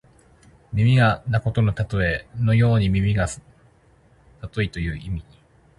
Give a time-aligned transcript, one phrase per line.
[0.73, 2.27] 耳が鋭敏なことのたとえ。
[2.35, 3.39] 師曠のように耳がさ
[4.51, 5.23] といという意味。